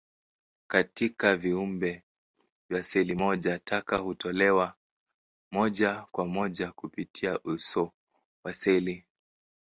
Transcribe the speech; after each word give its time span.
Katika 0.67 1.35
viumbe 1.37 2.03
vya 2.69 2.83
seli 2.83 3.15
moja, 3.15 3.59
taka 3.59 3.97
hutolewa 3.97 4.75
moja 5.51 6.05
kwa 6.11 6.25
moja 6.25 6.71
kupitia 6.71 7.39
uso 7.43 7.91
wa 8.43 8.53
seli. 8.53 9.05